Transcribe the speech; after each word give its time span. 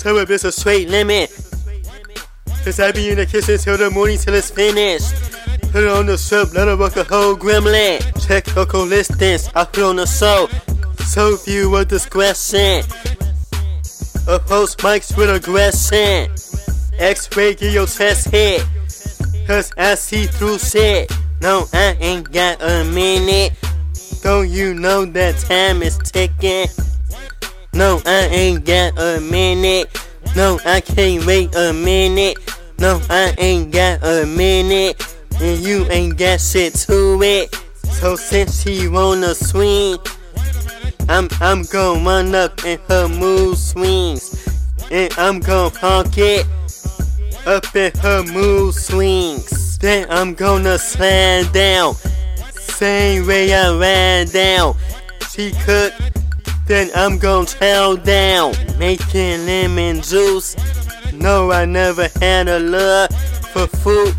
So 0.00 0.16
if 0.16 0.30
it's 0.30 0.44
a 0.44 0.50
straight 0.50 0.88
limit. 0.88 1.28
Cause 2.64 2.80
I 2.80 2.90
be 2.90 3.10
in 3.10 3.18
the 3.18 3.26
kitchen 3.26 3.58
till 3.58 3.76
the 3.76 3.90
morning 3.90 4.16
till 4.16 4.32
it's 4.32 4.50
finished. 4.50 5.12
Put 5.72 5.84
it 5.84 5.90
on 5.90 6.06
the 6.06 6.16
strip, 6.16 6.54
let 6.54 6.68
her 6.68 6.76
work 6.78 6.96
a 6.96 7.04
whole 7.04 7.36
gremlin. 7.36 8.00
Check 8.26 8.56
local 8.56 8.86
listings, 8.86 9.50
I 9.54 9.66
put 9.66 9.84
on 9.84 9.96
the 9.96 10.06
show. 10.06 10.48
So 11.04 11.36
few 11.36 11.68
viewer 11.68 11.84
discretion. 11.84 12.82
Oppose 14.26 14.74
mics 14.76 15.14
with 15.18 15.28
aggression. 15.28 16.32
X-ray, 16.98 17.56
get 17.56 17.74
your 17.74 17.86
chest 17.86 18.30
hit. 18.30 18.64
Cause 19.46 19.70
I 19.76 19.96
see 19.96 20.24
through 20.24 20.60
shit. 20.60 21.12
No, 21.42 21.66
I 21.74 21.94
ain't 22.00 22.32
got 22.32 22.62
a 22.62 22.84
minute. 22.84 23.52
Don't 24.22 24.48
you 24.48 24.72
know 24.72 25.04
that 25.04 25.36
time 25.40 25.82
is 25.82 25.98
ticking? 25.98 26.68
I 28.20 28.24
ain't 28.24 28.66
got 28.66 28.98
a 28.98 29.18
minute. 29.18 29.88
No, 30.36 30.60
I 30.66 30.82
can't 30.82 31.24
wait 31.24 31.54
a 31.54 31.72
minute. 31.72 32.36
No, 32.78 33.00
I 33.08 33.34
ain't 33.38 33.72
got 33.72 34.04
a 34.04 34.26
minute. 34.26 35.16
And 35.40 35.58
you 35.60 35.86
ain't 35.88 36.18
got 36.18 36.38
shit 36.38 36.74
to 36.86 37.18
it. 37.22 37.54
So 37.82 38.16
since 38.16 38.62
she 38.62 38.88
wanna 38.88 39.34
swing, 39.34 39.96
I'm 41.08 41.30
I'm 41.40 41.62
gonna 41.62 42.04
run 42.04 42.34
up 42.34 42.62
in 42.62 42.78
her 42.88 43.08
mood 43.08 43.56
swings. 43.56 44.36
And 44.90 45.10
I'm 45.16 45.40
gonna 45.40 45.74
honk 45.78 46.18
it 46.18 46.46
up 47.46 47.74
in 47.74 47.90
her 48.02 48.22
mood 48.22 48.74
swings. 48.74 49.78
Then 49.78 50.06
I'm 50.10 50.34
gonna 50.34 50.76
slide 50.76 51.50
down. 51.54 51.94
Same 52.52 53.26
way 53.26 53.54
I 53.54 53.74
ran 53.78 54.26
down. 54.26 54.76
She 55.30 55.52
cook, 55.64 55.94
then 56.70 56.88
I'm 56.94 57.18
gonna 57.18 57.46
chow 57.46 57.96
down. 57.96 58.54
Making 58.78 59.44
lemon 59.44 60.02
juice. 60.02 60.54
No, 61.12 61.50
I 61.50 61.64
never 61.64 62.06
had 62.20 62.46
a 62.46 62.60
love 62.60 63.10
for 63.52 63.66
food. 63.66 64.14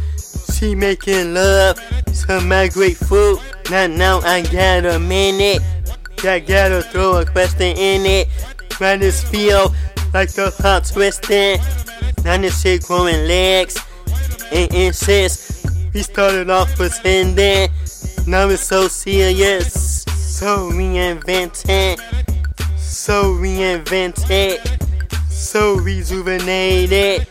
She 0.54 0.76
making 0.76 1.34
love 1.34 1.80
to 2.28 2.42
my 2.42 2.68
grapefruit. 2.68 3.40
Now, 3.70 3.88
now 3.88 4.20
I 4.20 4.42
got 4.42 4.86
a 4.86 5.00
minute. 5.00 5.62
I 6.26 6.40
gotta 6.40 6.82
throw 6.82 7.22
a 7.22 7.26
question 7.26 7.78
in 7.78 8.06
it. 8.06 8.28
Why 8.80 8.98
this 8.98 9.24
feel 9.24 9.74
like 10.14 10.34
the 10.34 10.54
heart 10.60 10.84
twisting? 10.92 11.58
Now 12.26 12.38
this 12.38 12.62
shit 12.62 12.84
growing 12.84 13.30
legs 13.30 13.80
and 14.52 14.74
inches. 14.74 15.66
We 15.94 16.02
started 16.02 16.50
off 16.50 16.76
pretending, 16.76 17.70
now 18.28 18.50
it's 18.50 18.64
so 18.64 18.90
serious. 18.90 20.04
So 20.32 20.72
reinvented, 20.72 22.00
so 22.92 23.34
reinvented, 23.36 24.60
so 25.32 25.76
rejuvenated. 25.76 27.26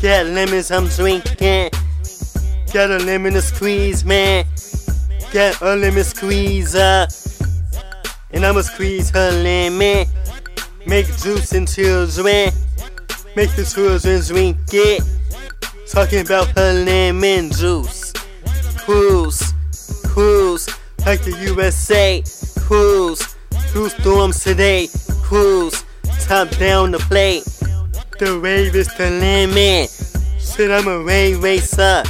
Got 0.00 0.26
lemons 0.26 0.70
I'm 0.70 0.86
drinking, 0.86 1.70
got 2.72 2.90
a 2.90 2.98
lemon 2.98 3.32
to 3.32 3.42
squeeze, 3.42 4.04
man. 4.04 4.44
Got 5.32 5.60
a 5.62 5.74
lemon 5.74 6.04
squeezer, 6.04 7.08
and 8.30 8.46
I'ma 8.46 8.60
squeeze 8.60 9.10
her 9.10 9.32
lemon. 9.32 10.06
Make 10.86 11.06
juice 11.18 11.52
in 11.52 11.66
children, 11.66 12.52
make 13.34 13.50
the 13.56 13.64
children 13.64 14.22
drink 14.22 14.58
it. 14.72 15.02
Talking 15.90 16.20
about 16.20 16.46
her 16.56 16.72
lemon 16.84 17.50
juice. 17.50 18.12
Cruise, 18.78 19.52
cruise, 20.04 20.68
like 21.04 21.22
the 21.22 21.36
USA. 21.46 22.22
Cruise, 22.60 23.35
through 23.76 23.90
storms 23.90 24.42
today. 24.42 24.88
Cruise, 25.22 25.84
top 26.20 26.48
down 26.56 26.92
the 26.92 26.98
plate. 26.98 27.44
The 28.18 28.40
wave 28.42 28.74
is 28.74 28.88
the 28.96 29.10
limit. 29.10 29.90
Shit, 30.40 30.70
I'm 30.70 30.88
a 30.88 31.04
wave 31.04 31.42
racer, 31.42 32.02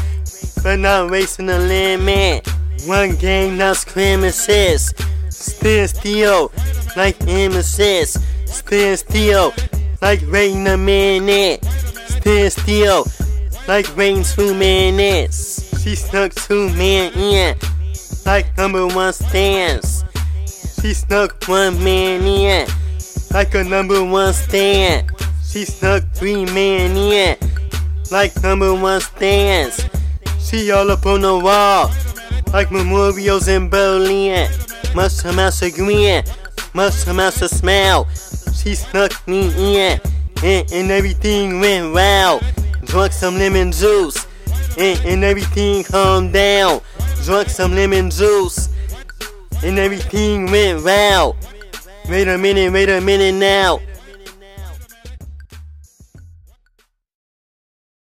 but 0.63 0.77
not 0.77 1.11
racing 1.11 1.47
the 1.47 1.59
limit. 1.59 2.47
One 2.87 3.17
game, 3.17 3.59
now 3.59 3.73
scrimmages. 3.73 4.95
Stand 5.29 5.91
still, 5.91 6.53
like 6.97 7.19
emesis. 7.27 8.17
Stand 8.47 9.01
still, 9.01 9.53
like 10.01 10.23
waiting 10.31 10.69
a 10.69 10.77
minute. 10.77 11.65
Stand 11.65 12.53
still, 12.53 13.07
like 13.67 13.89
waiting 13.97 14.23
two 14.23 14.55
minutes. 14.55 15.83
She 15.83 15.97
snuck 15.97 16.33
two 16.33 16.69
men 16.75 17.13
in, 17.15 17.57
like 18.25 18.57
number 18.57 18.87
one 18.87 19.13
stands. 19.13 19.96
She 20.87 20.95
snuck 20.95 21.43
one 21.49 21.83
man 21.83 22.23
in, 22.23 22.69
like 23.33 23.55
a 23.57 23.65
number 23.65 24.05
one 24.05 24.33
stand. 24.33 25.11
She 25.45 25.65
snuck 25.65 26.05
three 26.15 26.45
men 26.45 26.97
in, 26.97 27.37
like 28.13 28.41
number 28.41 28.73
one 28.73 29.01
stands. 29.01 29.85
She 30.39 30.71
all 30.71 30.89
up 30.93 31.05
on 31.05 31.23
the 31.23 31.37
wall, 31.37 31.91
like 32.53 32.71
memorials 32.71 33.49
in 33.49 33.69
Berlin. 33.69 34.49
Much 34.95 35.17
to 35.23 35.33
my 35.33 35.51
chagrin, 35.51 36.23
much 36.73 37.03
to 37.03 37.13
my 37.13 37.31
smile. 37.31 38.07
She 38.55 38.77
snuck 38.77 39.11
me 39.27 39.49
in, 39.89 40.01
and, 40.45 40.71
and 40.73 40.91
everything 40.93 41.59
went 41.59 41.95
well. 41.95 42.41
Drunk 42.85 43.11
some 43.11 43.35
lemon 43.39 43.73
juice, 43.73 44.25
and, 44.79 45.01
and 45.05 45.25
everything 45.25 45.83
calmed 45.83 46.33
down. 46.33 46.81
Drunk 47.25 47.49
some 47.49 47.75
lemon 47.75 48.09
juice, 48.09 48.66
and 49.67 49.81
everything 49.81 50.47
went 50.51 50.85
well. 50.85 51.37
Wait 52.09 52.29
a 52.29 52.39
minute, 52.39 52.73
wait 52.73 52.89
a 52.89 53.01
minute 53.01 53.35
now. 53.35 53.81